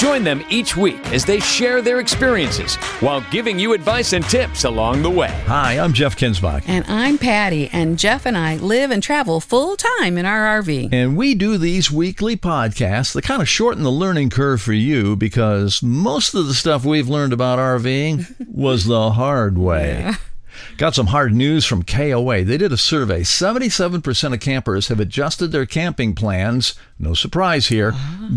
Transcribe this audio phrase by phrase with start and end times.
[0.00, 4.64] Join them each week as they share their experiences while giving you advice and tips
[4.64, 5.28] along the way.
[5.44, 6.64] Hi, I'm Jeff Kinzbach.
[6.66, 10.88] And I'm Patti, and Jeff and I live and travel full time in our RV.
[10.90, 15.16] And we do these weekly podcasts that kind of shorten the learning curve for you
[15.16, 19.98] because most of the stuff we've learned about RVing was the hard way.
[19.98, 20.14] Yeah.
[20.76, 22.44] Got some hard news from KOA.
[22.44, 23.20] They did a survey.
[23.22, 27.94] 77% of campers have adjusted their camping plans, no surprise here,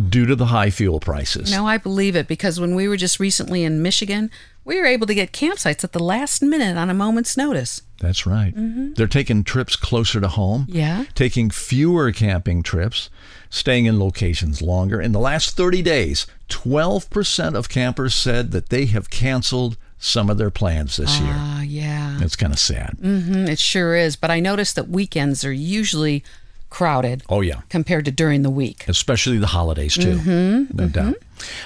[0.09, 1.51] due to the high fuel prices.
[1.51, 4.29] No, I believe it because when we were just recently in Michigan,
[4.65, 7.81] we were able to get campsites at the last minute on a moment's notice.
[7.99, 8.55] That's right.
[8.55, 8.93] Mm-hmm.
[8.93, 10.65] They're taking trips closer to home.
[10.69, 11.05] Yeah.
[11.15, 13.09] Taking fewer camping trips,
[13.49, 15.01] staying in locations longer.
[15.01, 20.37] In the last 30 days, 12% of campers said that they have canceled some of
[20.37, 21.33] their plans this year.
[21.33, 22.19] Ah, yeah.
[22.21, 22.97] It's kind of sad.
[23.01, 24.15] Mm-hmm, it sure is.
[24.17, 26.23] But I noticed that weekends are usually
[26.69, 27.61] crowded Oh, yeah.
[27.69, 28.83] compared to during the week.
[28.87, 30.15] Especially the holidays, too.
[30.17, 31.15] Mm-hmm, no doubt.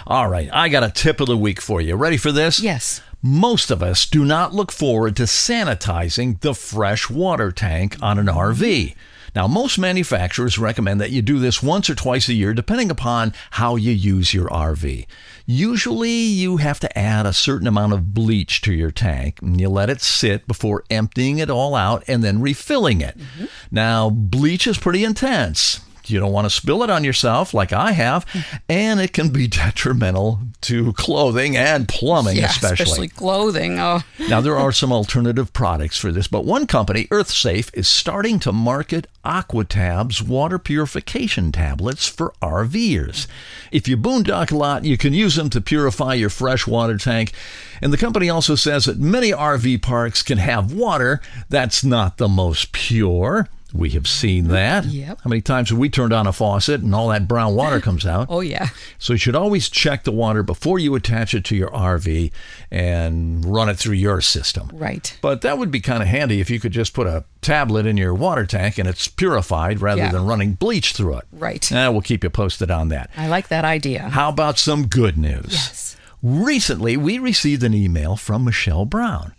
[0.06, 0.50] All right.
[0.54, 1.96] I got a tip of the week for you.
[1.96, 2.60] Ready for this?
[2.60, 3.02] Yes.
[3.24, 8.28] Most of us do not look forward to sanitizing the fresh water tank on an
[8.28, 8.96] RV.
[9.36, 13.34] Now, most manufacturers recommend that you do this once or twice a year, depending upon
[13.52, 15.06] how you use your RV.
[15.50, 19.70] Usually, you have to add a certain amount of bleach to your tank, and you
[19.70, 23.18] let it sit before emptying it all out and then refilling it.
[23.18, 23.46] Mm-hmm.
[23.72, 25.80] Now, bleach is pretty intense.
[26.10, 28.26] You don't want to spill it on yourself like I have,
[28.68, 33.08] and it can be detrimental to clothing and plumbing, yeah, especially.
[33.08, 33.80] clothing.
[33.80, 38.40] Oh, Now, there are some alternative products for this, but one company, EarthSafe, is starting
[38.40, 43.28] to market Aquatab's water purification tablets for RVers.
[43.72, 47.34] If you boondock a lot, you can use them to purify your fresh water tank.
[47.82, 52.30] And the company also says that many RV parks can have water that's not the
[52.30, 53.50] most pure.
[53.74, 54.86] We have seen that.
[54.86, 55.20] Yep.
[55.24, 58.06] How many times have we turned on a faucet and all that brown water comes
[58.06, 58.28] out?
[58.32, 58.70] oh yeah.
[58.98, 62.32] So you should always check the water before you attach it to your RV
[62.72, 64.70] and run it through your system.
[64.74, 65.18] Right.
[65.22, 67.98] But that would be kind of handy if you could just put a tablet in
[67.98, 70.12] your water tank and it's purified rather Yeah.
[70.12, 71.26] than running bleach through it.
[71.32, 71.70] Right.
[71.72, 73.10] Eh, we'll keep you posted on that.
[73.18, 74.04] I like that idea.
[74.10, 75.50] How about some good news?
[75.52, 75.98] Yes.
[76.24, 79.34] Recently, we received an email from Michelle Brown.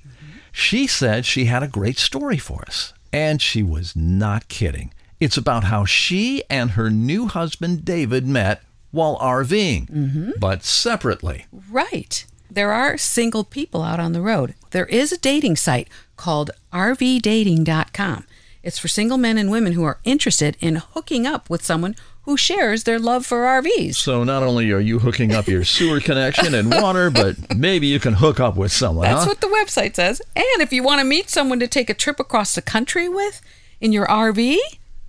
[0.53, 4.93] She said she had a great story for us, and she was not kidding.
[5.21, 10.31] It's about how she and her new husband David met while RVing, mm-hmm.
[10.39, 11.47] but separately.
[11.71, 12.25] Right.
[12.51, 14.55] There are single people out on the road.
[14.71, 18.27] There is a dating site called RVdating.com.
[18.63, 21.97] It's for single men and women who are interested in hooking up with someone
[22.29, 23.95] who shares their love for RVs.
[23.95, 27.99] So not only are you hooking up your sewer connection and water, but maybe you
[27.99, 29.07] can hook up with someone.
[29.07, 29.31] That's huh?
[29.31, 30.21] what the website says.
[30.37, 33.41] And if you want to meet someone to take a trip across the country with
[33.81, 34.59] in your RV,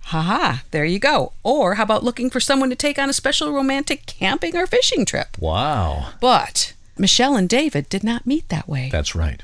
[0.04, 1.34] haha, there you go.
[1.42, 5.04] Or how about looking for someone to take on a special romantic camping or fishing
[5.04, 5.36] trip?
[5.38, 8.88] wow, But Michelle and David did not meet that way.
[8.90, 9.42] that's right.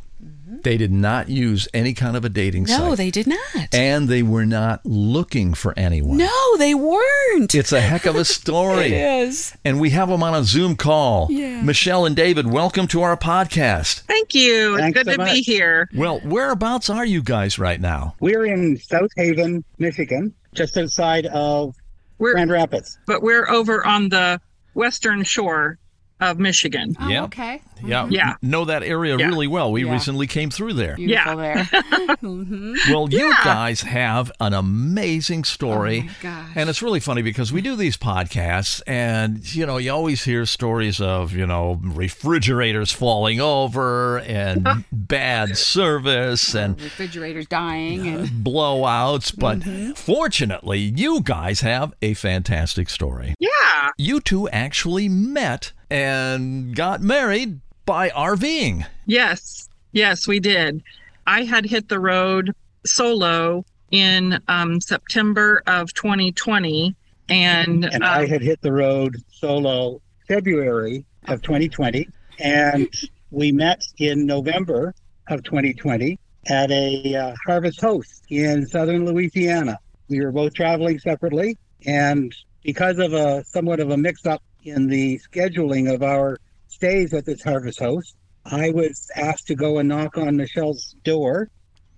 [0.48, 2.78] They did not use any kind of a dating site.
[2.78, 3.74] no, they did not.
[3.74, 6.18] and they were not looking for anyone.
[6.18, 7.52] no, they weren't.
[7.52, 8.76] It's a heck of a story.
[8.92, 8.92] It
[9.26, 9.56] is.
[9.64, 11.26] And we have them on a Zoom call.
[11.30, 11.62] Yeah.
[11.62, 14.00] Michelle and David, welcome to our podcast.
[14.02, 14.76] Thank you.
[14.78, 15.88] Thanks it's good so to be here.
[15.94, 18.14] Well, whereabouts are you guys right now?
[18.20, 21.74] We're in South Haven, Michigan, just outside of
[22.18, 22.98] We're Grand Rapids.
[23.08, 24.40] but we're over on the
[24.74, 25.78] western shore
[26.20, 26.96] of Michigan.
[27.00, 27.24] Oh, Yep.
[27.24, 27.62] okay.
[27.84, 28.03] Yeah.
[28.04, 28.12] Mm-hmm.
[28.12, 28.34] Yeah.
[28.42, 29.26] Know that area Yeah.
[29.26, 29.72] really well.
[29.72, 29.92] We Yeah.
[29.92, 30.97] recently came through there.
[30.97, 31.69] Beautiful there.
[32.16, 32.75] Mm-hmm.
[32.92, 33.37] Well, you Yeah.
[33.44, 36.00] guys have an amazing story.
[36.00, 36.50] Oh my gosh.
[36.54, 40.47] And it's really funny because we do these podcasts and, you know, you always hear
[40.47, 48.28] stories of, you know, refrigerators falling over and bad service and oh, Refrigerators dying and
[48.44, 49.34] blowouts.
[49.37, 49.93] But mm-hmm.
[49.93, 53.34] fortunately, you guys have a fantastic story.
[53.38, 53.90] Yeah.
[53.99, 58.85] You two actually met and got married by RVing.
[59.06, 59.69] Yes.
[59.93, 60.83] Yes, we did.
[61.27, 62.55] I had hit the road
[62.85, 66.94] solo in um, September of 2020,
[67.29, 72.09] and, And uh, I had hit the road solo February of 2020.
[72.38, 72.93] And
[73.31, 74.94] we met in November
[75.29, 76.19] of 2020
[76.49, 79.79] at a uh, harvest host in southern Louisiana.
[80.09, 81.59] We were both traveling separately.
[81.87, 87.12] And because of a somewhat of a mix up in the scheduling of our stays
[87.14, 91.50] at this harvest host, I was asked to go and knock on Michelle's door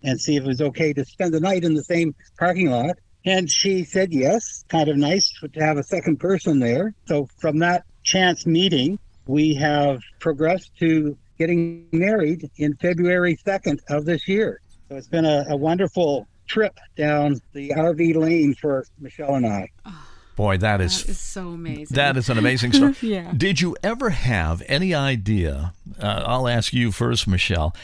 [0.03, 2.97] and see if it was okay to spend the night in the same parking lot
[3.25, 6.95] And she said yes, kind of nice to have a second person there.
[7.07, 14.05] So from that chance meeting, we have progressed to getting married in February 2nd of
[14.05, 14.61] this year.
[14.89, 19.69] So it's been a, a wonderful trip down the RV lane for Michelle and I.
[19.85, 20.08] Ah.
[20.39, 21.95] Boy, that is, That is so amazing.
[21.97, 22.95] that is an amazing story.
[23.03, 23.33] Yeah.
[23.37, 25.75] Did you ever have any idea?
[26.01, 27.75] Uh, I'll ask you first, Michelle.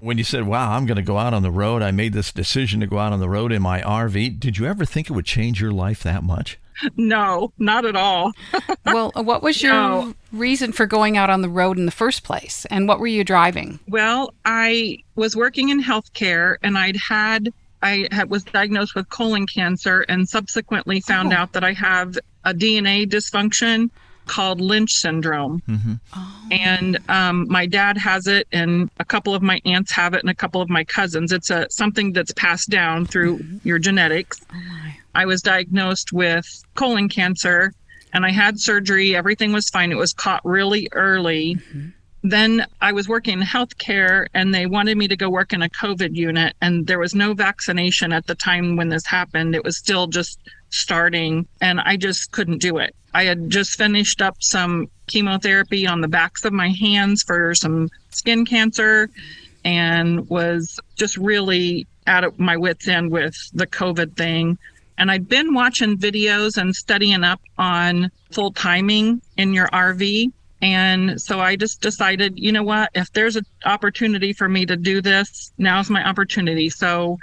[0.00, 2.30] When you said, "Wow, I'm going to go out on the road," I made this
[2.30, 4.38] decision to go out on the road in my RV.
[4.38, 6.58] Did you ever think it would change your life that much?
[6.96, 8.32] No, not at all.
[8.84, 10.14] well, uh, what was your No.
[10.32, 12.66] reason for going out on the road in the first place?
[12.68, 13.78] And what were you driving?
[13.88, 17.50] Well, I was working in healthcare and I'd had
[17.84, 21.36] I had, was diagnosed with colon cancer and subsequently found Oh.
[21.36, 23.90] out that I have a DNA dysfunction
[24.26, 25.62] called Lynch syndrome.
[25.68, 25.92] Mm-hmm.
[26.16, 26.48] Oh.
[26.50, 30.30] And um, my dad has it, and a couple of my aunts have it, and
[30.30, 31.30] a couple of my cousins.
[31.30, 33.68] It's a something that's passed down through mm-hmm.
[33.68, 34.40] your genetics.
[34.50, 34.56] Oh,
[35.14, 37.74] I was diagnosed with colon cancer,
[38.14, 39.14] and I had surgery.
[39.14, 39.92] Everything was fine.
[39.92, 41.56] It was caught really early.
[41.56, 41.88] Mm-hmm.
[42.26, 45.68] Then I was working in healthcare, and they wanted me to go work in a
[45.68, 49.54] COVID unit, and there was no vaccination at the time when this happened.
[49.54, 50.38] It was still just
[50.70, 52.96] starting, and I just couldn't do it.
[53.12, 57.90] I had just finished up some chemotherapy on the backs of my hands for some
[58.08, 59.10] skin cancer
[59.62, 64.56] and was just really out of my wits end with the COVID thing.
[64.96, 70.32] And I'd been watching videos and studying up on full timing in your RV.
[70.64, 74.76] And so I just decided, you know what, if there's an opportunity for me to
[74.76, 76.70] do this, now's my opportunity.
[76.70, 77.18] So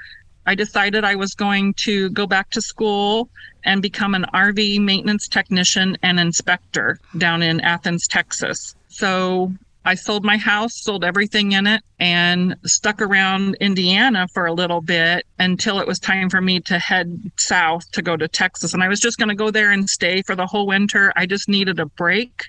[0.45, 3.29] I decided I was going to go back to school
[3.65, 8.75] and become an RV maintenance technician and inspector down in Athens, Texas.
[8.89, 9.51] So
[9.85, 14.81] I sold my house, sold everything in it, and stuck around Indiana for a little
[14.81, 18.75] bit until it was time for me to head south to go to Texas.
[18.75, 21.11] And I was just going to go there and stay for the whole winter.
[21.15, 22.43] I just needed a break.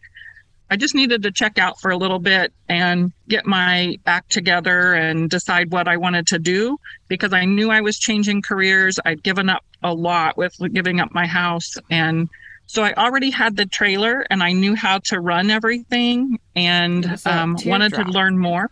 [0.72, 4.94] I just needed to check out for a little bit and get my act together
[4.94, 6.78] and decide what I wanted to do
[7.08, 8.98] because I knew I was changing careers.
[9.04, 11.76] I'd given up a lot with giving up my house.
[11.90, 12.30] And
[12.66, 17.56] so I already had the trailer and I knew how to run everything and um,
[17.66, 18.70] wanted to learn more.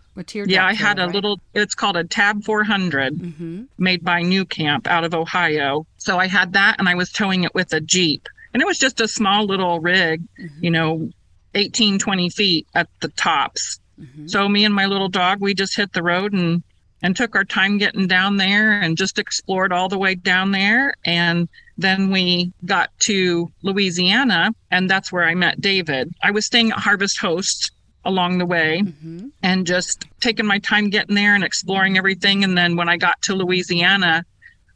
[0.49, 1.14] Yeah, I had trailer, a right?
[1.14, 3.67] little, it's called a Tab 400 Mhm.
[3.76, 5.87] made by nuCamp out of Ohio.
[5.99, 8.26] So I had that and I was towing it with a Jeep.
[8.55, 10.23] And it was just a small little rig,
[10.62, 11.11] you know,
[11.55, 13.81] 18, 20 feet at the tops.
[14.00, 14.29] Mm-hmm.
[14.29, 16.62] So me and my little dog, we just hit the road and
[17.02, 20.94] and took our time getting down there and just explored all the way down there.
[21.05, 21.49] And
[21.79, 26.12] then we got to Louisiana, and that's where I met David.
[26.23, 27.73] I was staying at Harvest Host
[28.05, 29.29] along the way mm-hmm.
[29.43, 32.44] and just taking my time getting there and exploring everything.
[32.44, 34.25] And then when I got to Louisiana,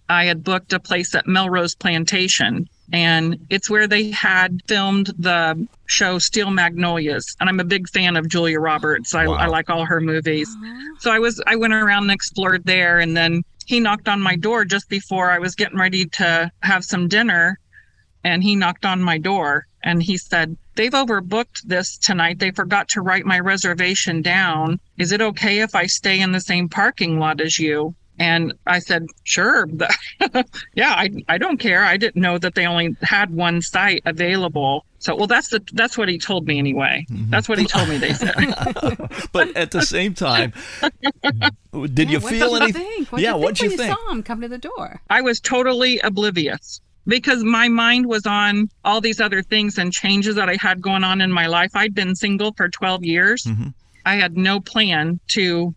[0.09, 2.69] I had booked a place at Melrose Plantation.
[2.93, 7.37] And it's where they had filmed the show Steel Magnolias.
[7.41, 9.15] And I'm a big fan of Julia Roberts.
[9.15, 9.35] I, Wow.
[9.35, 10.49] I like all her movies.
[10.49, 10.97] Uh-huh.
[11.01, 14.37] So I was I went around and explored there and then he knocked on my
[14.37, 17.59] door just before I was getting ready to have some dinner
[18.23, 22.41] and he knocked on my door and he said, They've overbooked this tonight.
[22.41, 24.81] They forgot to write my reservation down.
[24.99, 27.95] Is it okay if I stay in the same parking lot as you?
[28.19, 29.69] And I said, Sure.
[30.75, 31.85] yeah, I, I don't care.
[31.85, 34.85] I didn't know that they only had one site available.
[35.01, 37.05] So, well, that's the that's what he told me anyway.
[37.11, 37.99] That's what he told me.
[37.99, 38.33] They said.
[39.33, 40.53] But at the same time,
[41.93, 42.83] did you feel anything?
[42.83, 43.13] you think?
[43.13, 43.99] What yeah, did you what'd think you when think?
[43.99, 45.01] you saw him come to the door?
[45.11, 50.37] I was totally oblivious because my mind was on all these other things and changes
[50.37, 51.73] that I had going on in my life.
[51.75, 53.45] I'd been single for 12 years.
[53.45, 53.75] Mhm.
[54.07, 55.75] I had no plan to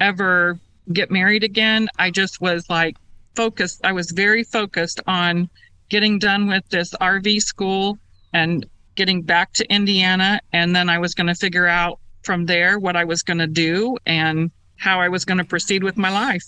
[0.00, 0.58] ever
[0.92, 1.88] get married again.
[1.98, 2.96] I just was like
[3.36, 3.80] focused.
[3.84, 5.48] I was very focused on
[5.88, 7.98] getting done with this RV school
[8.32, 10.40] and getting back to Indiana.
[10.52, 13.46] And then I was going to figure out from there what I was going to
[13.46, 16.44] do and how I was going to proceed with my life.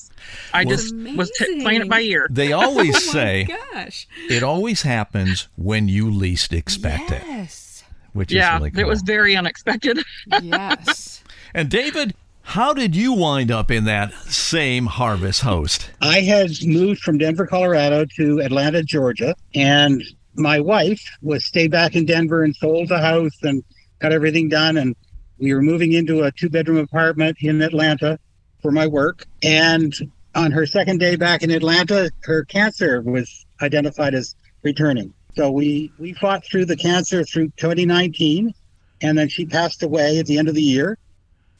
[0.52, 2.28] I Well- just was t- playing it by ear.
[2.30, 4.06] They always Oh say Gosh.
[4.28, 7.84] it always happens when you least expect it, Yes.
[8.12, 8.80] which yeah, is really cool.
[8.80, 9.98] it was very unexpected.
[10.42, 11.22] Yes.
[11.54, 12.14] And David,
[12.46, 15.90] how did you wind up in that same harvest host?
[16.00, 20.00] I had moved from Denver, Colorado to Atlanta, Georgia, and
[20.36, 23.64] my wife was stayed back in Denver and sold the house and
[23.98, 24.76] got everything done.
[24.76, 24.94] And
[25.38, 28.16] we were moving into a two bedroom apartment in Atlanta
[28.62, 29.26] for my work.
[29.42, 29.92] And
[30.36, 35.12] on her second day back in Atlanta, her cancer was identified as returning.
[35.34, 38.54] So we, we fought through the cancer through 2019,
[39.02, 40.96] and then she passed away at the end of the year.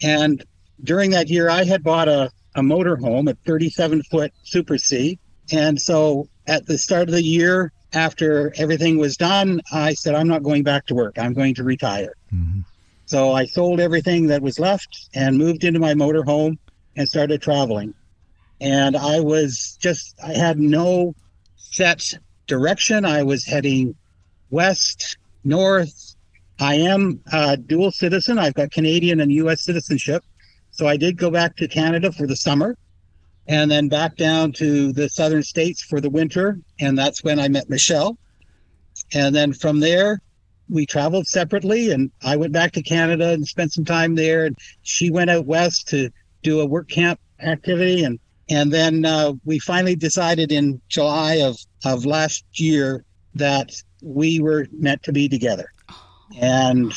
[0.00, 0.45] And
[0.83, 5.18] during that year, I had bought a, a motor home, a 37 foot Super C.
[5.52, 10.28] And so at the start of the year, after everything was done, I said, I'm
[10.28, 11.18] not going back to work.
[11.18, 12.14] I'm going to retire.
[12.33, 12.64] Mhm.
[13.06, 16.59] So I sold everything that was left and moved into my motorhome
[16.97, 17.95] and started traveling.
[18.61, 21.14] And I was just, I had no
[21.56, 22.14] set
[22.47, 23.04] direction.
[23.04, 23.95] I was heading
[24.50, 26.16] west, north.
[26.59, 28.38] I am a dual citizen.
[28.38, 30.25] I've got Canadian and US citizenship.
[30.76, 32.76] So I did go back to Canada for the summer
[33.49, 36.59] and then back down to the southern states for the winter.
[36.78, 38.18] And that's when I met Michelle.
[39.14, 40.21] And then from there,
[40.68, 44.45] we traveled separately and I went back to Canada and spent some time there.
[44.45, 46.11] And she went out west to
[46.42, 48.04] do a work camp activity.
[48.04, 48.18] And,
[48.50, 51.56] and then uh, we finally decided in July of,
[51.87, 53.02] of last year
[53.35, 53.71] that
[54.02, 55.73] we were meant to be together.
[56.38, 56.92] And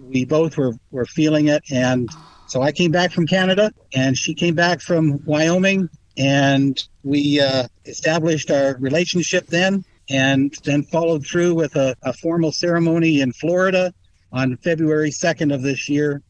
[0.00, 1.62] we both were, were feeling it.
[1.70, 2.10] And
[2.50, 5.88] so I came back from Canada and she came back from Wyoming
[6.18, 12.50] and we uh, established our relationship then and then followed through with a, a formal
[12.50, 13.94] ceremony in Florida
[14.32, 16.22] on February 2nd of this year.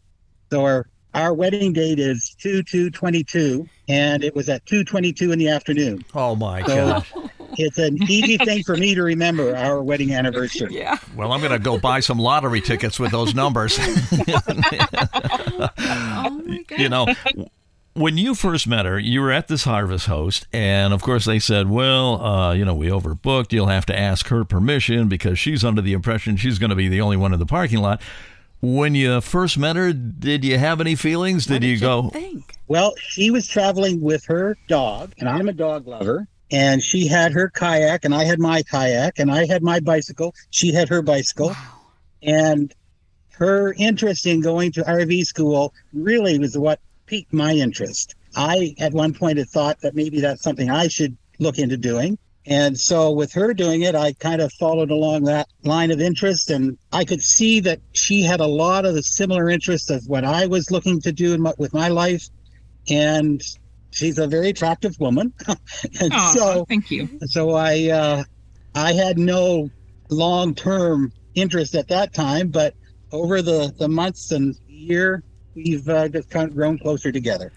[0.51, 5.39] So our, our wedding date is 2 2 22 and it was at 222 in
[5.39, 6.05] the afternoon.
[6.15, 7.13] Oh my So gosh.
[7.59, 10.75] It's an easy thing for me to remember our wedding anniversary.
[10.75, 10.99] Yeah.
[11.17, 13.79] Well, I'm going to go buy some lottery tickets with those numbers.
[15.73, 16.79] Oh my god.
[16.79, 17.07] you know,
[17.95, 21.39] when you first met her, you were at this harvest host, and of course they
[21.39, 23.53] said, "Well, uh, you know, we overbooked.
[23.53, 26.89] You'll have to ask her permission because she's under the impression she's going to be
[26.89, 28.01] the only one in the parking lot."
[28.63, 31.47] When you first met her, did you have any feelings?
[31.47, 32.11] Did, What you go?
[32.11, 32.57] Think.
[32.69, 36.29] Well, she was traveling with her dog, and I'm a dog lover.
[36.51, 40.35] And she had her kayak, and I had my kayak, and I had my bicycle.
[40.51, 41.55] She had her bicycle.
[42.23, 42.75] And
[43.31, 48.15] her interest in going to RV school really was what piqued my interest.
[48.37, 52.19] I, at one point, had thought that maybe that's something I should look into doing.
[52.47, 56.51] And so, with her doing it, I kind of followed along that line of interest.
[56.51, 60.25] And I could see that she had a lot of the similar interests of what
[60.25, 62.29] I was looking to do in my, with my life.
[62.89, 63.43] And
[63.91, 65.33] she's a very attractive woman.
[66.01, 67.09] and Oh, so, thank you.
[67.27, 68.25] so I uh,
[68.75, 69.71] I had no
[70.11, 72.75] long term interest at that time, but
[73.13, 75.23] over the the months and year,
[75.55, 77.53] we've uh, just kind of grown closer together.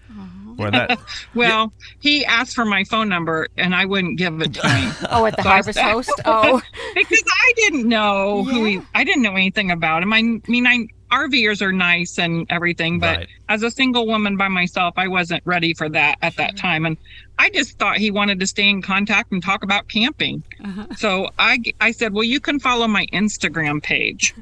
[0.56, 1.00] Well, that
[1.34, 5.26] Well, he asked for my phone number and I wouldn't give it to him Oh,
[5.26, 6.12] at the So harvest host.
[6.24, 6.62] Oh,
[6.94, 8.80] because I didn't know who he.
[8.94, 10.12] I didn't know anything about him.
[10.12, 13.28] I mean, I RVers are nice and everything, but Right.
[13.48, 16.96] as a single woman by myself, I wasn't ready for that at that time, and
[17.38, 20.42] I just thought he wanted to stay in contact and talk about camping.
[20.64, 20.86] Uh-huh.
[20.96, 24.34] So I I said, well, you can follow my Instagram page.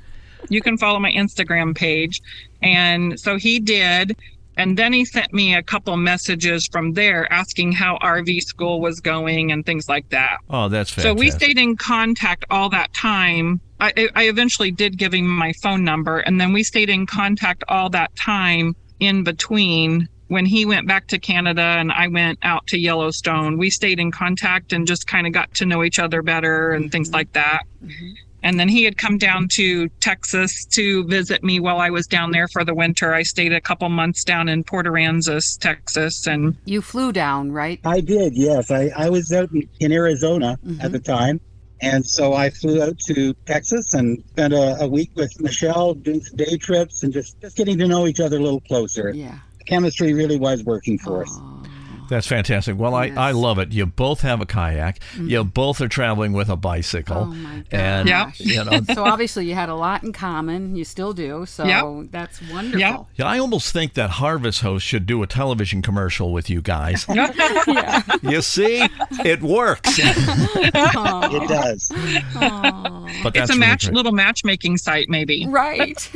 [0.49, 2.21] You can follow my Instagram page,
[2.62, 4.17] and so he did.
[4.56, 9.00] And then he sent me a couple messages from there asking how RV school was
[9.00, 10.38] going and things like that.
[10.50, 13.61] oh, that's So we stayed in contact all that time.
[13.80, 17.64] I, I eventually did give him my phone number, and then we stayed in contact
[17.68, 22.66] all that time in between when he went back to Canada and I went out
[22.68, 23.59] to Yellowstone.
[23.59, 26.90] We stayed in contact and just kind of got to know each other better and
[26.90, 27.64] things like that.
[27.85, 28.12] Mm-hmm.
[28.42, 32.32] And then he had come down to Texas to visit me while I was down
[32.32, 33.14] there for the winter.
[33.14, 37.80] I stayed a couple months down in Port Aransas, Texas, and you flew down, right?
[37.84, 38.70] I did, yes.
[38.70, 40.82] I, I was out in, in Arizona Mhm.
[40.82, 41.40] at the time.
[41.80, 46.20] And so I flew out to Texas and spent a, a week with Michelle doing
[46.22, 49.11] some day trips and just, just getting to know each other a little closer.
[49.12, 49.38] Yeah.
[49.66, 51.37] Chemistry really was working for us.
[52.12, 52.76] That's fantastic.
[52.78, 53.73] Well, I, I love it.
[53.73, 54.99] You both have a kayak.
[55.19, 57.16] You both are traveling with a bicycle.
[57.16, 58.38] Oh my and gosh.
[58.38, 60.76] you know, So obviously you had a lot in common.
[60.76, 61.47] You still do.
[61.47, 62.11] So Yep.
[62.11, 62.81] that's wonderful.
[62.81, 63.07] Yep.
[63.16, 67.07] Yeah, I almost think that Harvest Host should do a television commercial with you guys.
[67.09, 68.02] Yeah.
[68.23, 68.87] you see,
[69.25, 69.99] it works.
[69.99, 71.88] It does.
[73.23, 73.95] But it's a match great.
[73.95, 75.47] little matchmaking site, maybe.
[75.49, 76.11] right.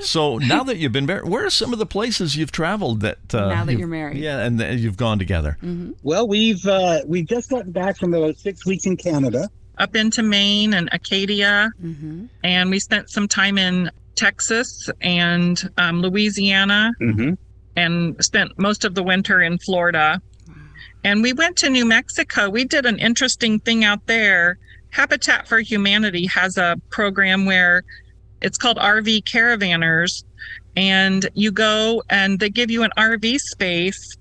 [0.00, 3.34] So now that you've been married, where are some of the places you've traveled that?
[3.34, 4.18] Uh, Now that you've- you're married.
[4.18, 5.56] Yeah, and you've gone together.
[6.02, 9.48] Well, we've uh, we've just gotten back from about six weeks in Canada.
[9.78, 16.00] up into Maine and Acadia, hmm and we spent some time in Texas and um,
[16.02, 17.34] Louisiana, Mm-hmm.
[17.76, 17.92] and
[18.24, 20.20] spent most of the winter in Florida.
[21.04, 22.48] And we went to New Mexico.
[22.48, 24.56] We did an interesting thing out there.
[24.90, 27.82] Habitat for Humanity has a program where
[28.40, 30.22] it's called RV Care-A-Vanners,
[30.76, 34.16] and you go and they give you an RV space.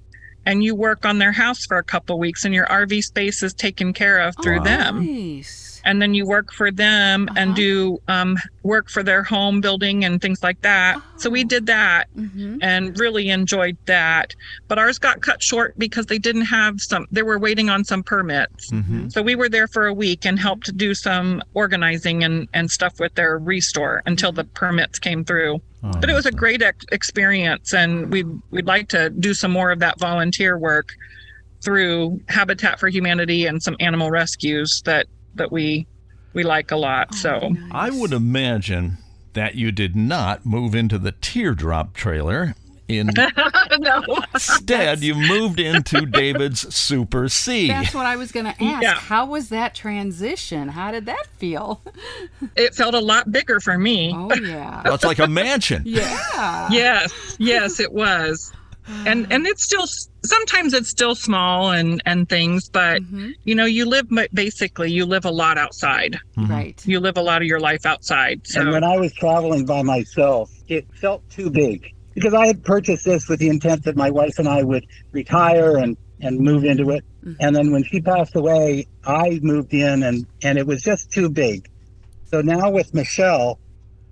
[0.45, 3.53] And you work on their house for a couple weeks, and your RV space is
[3.53, 4.63] taken care of through wow.
[4.63, 5.05] them.
[5.05, 5.60] Nice.
[5.85, 7.39] And then you work for them Uh-huh.
[7.39, 10.99] and do um, work for their home building and things like that.
[11.17, 12.57] So we did that Mm-hmm.
[12.61, 14.35] and really enjoyed that.
[14.67, 18.03] But ours got cut short because they didn't have some, they were waiting on some
[18.03, 18.71] permits.
[18.71, 19.09] Mm-hmm.
[19.09, 22.99] So we were there for a week and helped do some organizing and, and stuff
[22.99, 25.61] with their restore until the permits came through.
[25.83, 29.49] Oh, but it was a great ex- experience, and we'd we'd like to do some
[29.51, 30.93] more of that volunteer work
[31.63, 35.87] through Habitat for Humanity and some animal rescues that that we
[36.33, 37.09] we like a lot.
[37.13, 38.97] Oh, so I would imagine
[39.33, 42.55] that you did not move into the teardrop trailer.
[43.79, 47.69] no, Instead, you moved into David's Super C.
[47.69, 48.83] That's what I was going to ask.
[48.83, 48.95] Yeah.
[48.95, 50.67] How was that transition?
[50.67, 51.81] How did that feel?
[52.57, 54.11] it felt a lot bigger for me.
[54.13, 54.81] Oh yeah.
[54.83, 55.83] Well, it's like a mansion.
[55.91, 56.67] Yeah.
[56.71, 58.51] yes yes it was
[59.05, 59.85] and and it's still
[60.23, 63.33] sometimes it's still small and and things but Mhm.
[63.43, 66.81] you know you live basically you live a lot outside Right.
[66.85, 69.81] you live a lot of your life outside so And when I was traveling by
[69.81, 74.09] myself, it felt too big because I had purchased this with the intent that my
[74.11, 77.03] wife and I would retire and, and move into it.
[77.25, 77.37] Mhm.
[77.39, 81.29] And then when she passed away, I moved in and, and it was just too
[81.29, 81.67] big.
[82.25, 83.59] So now with Michelle,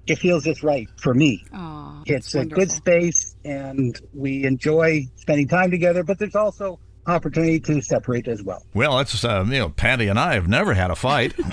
[0.08, 1.44] it feels just right for me.
[1.54, 6.80] Oh, It's that's a good space and we enjoy spending time together, but there's also
[7.08, 8.64] opportunity to separate as well.
[8.76, 11.34] Well, that's uh, you know, Patti and I have never had a fight.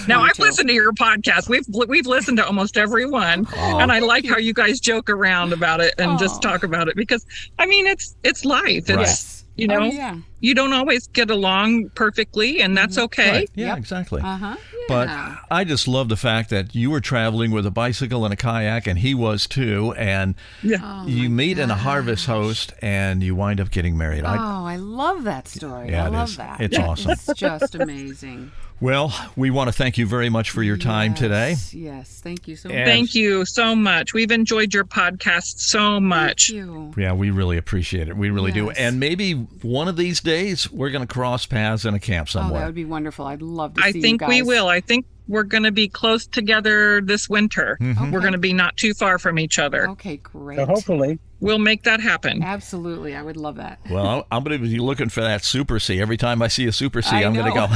[0.07, 0.43] now i've two.
[0.43, 3.79] listened to your podcast we've we've listened to almost every one Oh.
[3.79, 6.17] and i like how you guys joke around about it and Oh.
[6.17, 7.25] just talk about it because
[7.57, 9.43] i mean it's it's life it's Right.
[9.59, 9.61] Yes.
[9.61, 10.17] you know Oh, yeah.
[10.39, 13.49] you don't always get along perfectly and that's okay Right.
[13.55, 13.77] Yeah, Yep.
[13.77, 14.21] exactly.
[14.21, 14.55] Uh huh.
[14.57, 14.85] yeah.
[14.87, 15.09] But
[15.51, 18.87] I just love the fact that you were traveling with a bicycle and a kayak,
[18.87, 23.21] and he was too, and yeah Oh, you my meet in a harvest host, and
[23.21, 24.25] you wind up getting married.
[24.25, 25.91] I, Oh, I love that story.
[25.91, 26.37] Yeah, I it love is.
[26.37, 26.59] that.
[26.61, 27.11] It's awesome.
[27.11, 28.51] It's just amazing.
[28.81, 31.49] Well, we want to thank you very much for your time today.
[31.49, 32.21] Yes, Yes.
[32.21, 32.77] Thank you so much.
[32.77, 34.13] And- Thank you so much.
[34.13, 36.47] We've enjoyed your podcast so much.
[36.47, 36.93] Thank you.
[36.97, 38.15] Yeah, we really appreciate it.
[38.17, 38.69] We really do.
[38.71, 42.53] And maybe one of these days we're going to cross paths in a camp Oh,
[42.53, 43.25] that would be wonderful.
[43.25, 44.67] I'd love to I think you we will.
[44.67, 47.77] I think we're going to be close together this winter.
[47.79, 48.11] Mm-hmm.
[48.11, 49.87] We're going to be not too far from each other.
[49.91, 50.57] Okay, great.
[50.57, 52.43] So hopefully, We'll make that happen.
[52.43, 53.15] Absolutely.
[53.15, 53.79] I would love that.
[53.89, 56.01] well, I'm going to be looking for that Super C.
[56.01, 57.67] Every time I see a Super C, I I'm going to know.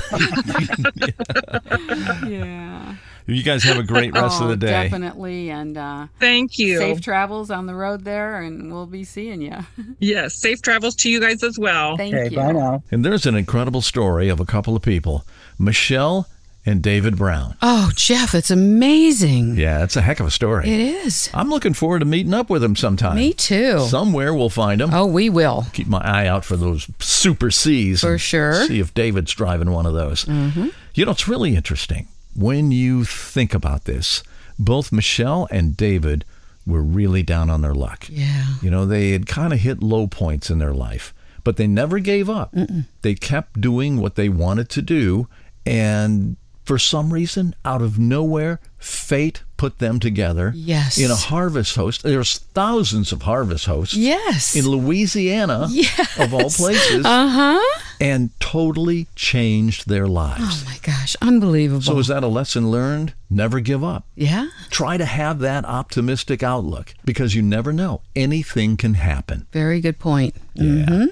[1.00, 1.10] go.
[2.30, 2.96] Yeah.
[3.26, 4.84] you guys have a great rest oh, of the day.
[4.84, 5.50] Definitely.
[5.50, 6.78] And uh, Thank you.
[6.78, 9.58] safe travels on the road there, and we'll be seeing you.
[10.00, 11.96] yes, safe travels to you guys as well.
[11.96, 12.38] Thank okay, you.
[12.38, 12.84] bye now.
[12.92, 15.26] And there's an incredible story of a couple of people,
[15.58, 16.28] Michelle
[16.66, 17.56] and David Brown.
[17.62, 19.56] Oh, Jeff, it's amazing.
[19.56, 20.70] Yeah, it's a heck of a story.
[20.70, 21.30] It is.
[21.34, 23.16] I'm looking forward to meeting up with them sometime.
[23.18, 23.80] Me too.
[23.82, 24.94] Somewhere we'll find them.
[24.94, 25.66] Oh, we will.
[25.74, 28.02] Keep my eye out for those Super Cs.
[28.02, 28.66] For sure.
[28.66, 30.26] See if David's driving one of those.
[30.26, 30.70] Mm-hmm.
[30.94, 34.24] You know, it's really interesting when you think about this.
[34.58, 36.24] Both Michelle and David
[36.66, 38.06] were really down on their luck.
[38.10, 38.46] Yeah.
[38.62, 42.00] You know, they had kind of hit low points in their life, but they never
[42.00, 42.56] gave up.
[43.02, 45.28] They kept doing what they wanted to do.
[45.66, 50.98] And for some reason, out of nowhere, fate put them together Yes.
[50.98, 52.04] in a harvest host.
[52.04, 54.56] There's thousands of harvest hosts Yes.
[54.56, 56.18] in Louisiana, Yes.
[56.20, 57.80] of all places, Uh huh.
[58.02, 60.42] and totally changed their lives.
[60.44, 61.82] Oh my gosh, unbelievable.
[61.82, 63.14] So, is that a lesson learned?
[63.30, 64.06] Never give up.
[64.16, 64.48] yeah.
[64.70, 68.02] Try to have that optimistic outlook because you never know.
[68.16, 69.48] Anything can happen.
[69.54, 70.36] Very good point.
[70.56, 71.06] Yeah.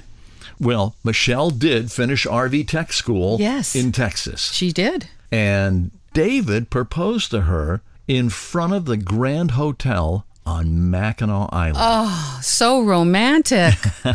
[0.60, 3.76] Well, Michelle did finish RV Tech School Yes.
[3.76, 4.52] in Texas.
[4.54, 5.08] She did.
[5.32, 11.78] And David proposed to her in front of the Grand Hotel on Mackinac Island.
[11.80, 13.76] Oh, so romantic.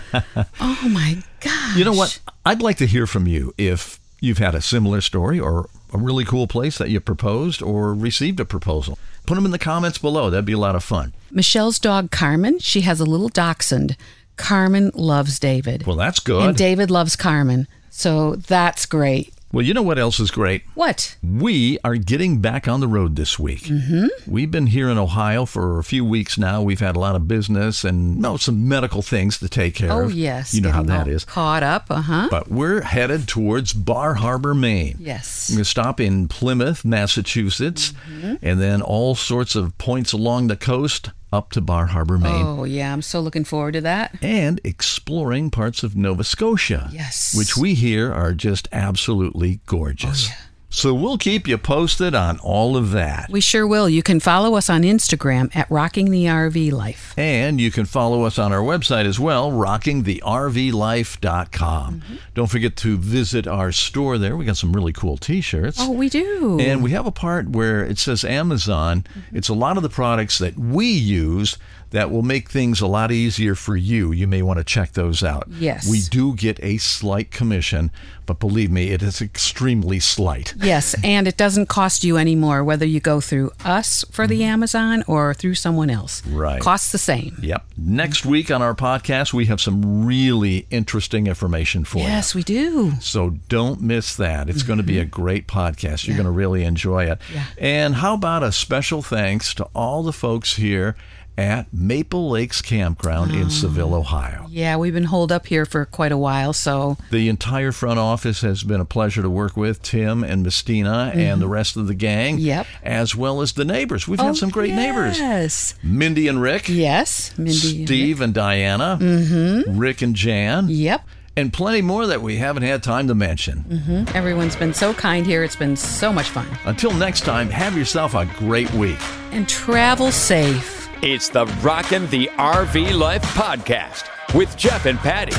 [0.60, 1.76] oh my gosh.
[1.76, 2.18] You know what?
[2.44, 6.24] I'd like to hear from you if you've had a similar story or a really
[6.24, 8.98] cool place that you proposed or received a proposal.
[9.26, 10.30] Put them in the comments below.
[10.30, 11.14] That'd be a lot of fun.
[11.30, 13.96] Michelle's dog Carmen, she has a little dachshund.
[14.36, 15.86] Carmen loves David.
[15.86, 16.46] Well, that's good.
[16.46, 17.66] and David loves Carmen.
[17.90, 19.32] So that's great.
[19.56, 20.62] Well, you know what else is great?
[20.74, 21.16] What?
[21.22, 23.62] We are getting back on the road this week.
[23.62, 24.30] Mm-hmm.
[24.30, 26.60] We've been here in Ohio for a few weeks now.
[26.60, 30.00] We've had a lot of business and no some medical things to take care Oh,
[30.00, 30.06] of.
[30.06, 30.52] Oh, yes.
[30.52, 31.24] you know how that is.
[31.24, 31.86] Caught up.
[31.88, 32.28] Uh huh.
[32.30, 34.96] But we're headed towards Bar Harbor, Maine.
[35.00, 35.48] Yes.
[35.50, 38.34] We're going to stop in Plymouth, Massachusetts, Mm-hmm.
[38.42, 42.32] and then all sorts of points along the coast up to Bar Harbor, Maine.
[42.46, 42.92] Oh, yeah.
[42.92, 44.16] I'm so looking forward to that.
[44.22, 47.34] And exploring parts of Nova Scotia, Yes.
[47.36, 50.28] which we hear are just absolutely gorgeous.
[50.30, 50.34] Oh,
[50.76, 53.30] So we'll keep you posted on all of that.
[53.30, 53.88] We sure will.
[53.88, 57.14] You can follow us on Instagram at Rocking the RV Life.
[57.16, 61.94] And you can follow us on our website as well, rockingthervlife.com.
[61.94, 62.16] Mm-hmm.
[62.34, 64.36] Don't forget to visit our store there.
[64.36, 65.78] We got some really cool t shirts.
[65.80, 66.58] Oh, we do.
[66.60, 69.06] And we have a part where it says Amazon.
[69.08, 69.38] Mm-hmm.
[69.38, 71.56] It's a lot of the products that we use
[71.90, 74.12] that will make things a lot easier for you.
[74.12, 75.44] You may want to check those out.
[75.48, 75.88] Yes.
[75.88, 77.90] We do get a slight commission,
[78.26, 80.54] but believe me, it is extremely slight.
[80.56, 84.42] Yes, and it doesn't cost you any more whether you go through us for the
[84.42, 86.26] Amazon or through someone else.
[86.26, 86.60] Right.
[86.60, 87.38] Costs the same.
[87.40, 87.64] Yep.
[87.76, 92.10] Next week on our podcast, we have some really interesting information for yes, you.
[92.10, 92.92] Yes, we do.
[93.00, 94.48] So don't miss that.
[94.48, 94.66] It's mm-hmm.
[94.66, 96.06] going to be a great podcast.
[96.06, 96.22] You're yeah.
[96.22, 97.20] going to really enjoy it.
[97.32, 97.44] Yeah.
[97.58, 100.96] And how about a special thanks to all the folks here
[101.38, 104.46] at Maple Lakes Campground in Seville, Ohio.
[104.48, 106.96] Yeah, we've been holed up here for quite a while, so.
[107.10, 111.18] The entire front office has been a pleasure to work with Tim and Mistina mm-hmm.
[111.18, 112.38] and the rest of the gang.
[112.38, 112.66] Yep.
[112.82, 114.08] As well as the neighbors.
[114.08, 114.78] We've oh, had some great yes.
[114.78, 115.18] neighbors.
[115.18, 115.74] Yes.
[115.82, 116.68] Mindy and Rick.
[116.68, 117.36] Yes.
[117.36, 118.98] Mindy Steve and, and Diana.
[119.00, 119.78] Mm-hmm.
[119.78, 120.66] Rick and Jan.
[120.68, 121.02] Yep
[121.36, 123.64] and plenty more that we haven't had time to mention.
[123.68, 124.16] Mm-hmm.
[124.16, 125.44] Everyone's been so kind here.
[125.44, 126.48] It's been so much fun.
[126.64, 128.98] Until next time, have yourself a great week.
[129.32, 130.85] And travel safe.
[131.02, 135.34] It's the Rockin' the RV Life podcast with Jeff and Patti.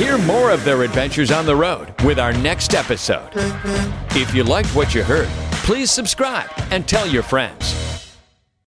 [0.00, 3.28] Hear more of their adventures on the road with our next episode.
[4.14, 5.28] If you liked what you heard,
[5.64, 7.87] please subscribe and tell your friends.